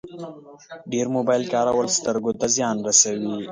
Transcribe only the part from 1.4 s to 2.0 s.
کارول